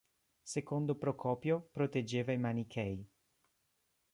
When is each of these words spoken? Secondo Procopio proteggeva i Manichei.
Secondo 0.41 0.95
Procopio 0.95 1.69
proteggeva 1.71 2.31
i 2.31 2.39
Manichei. 2.39 3.07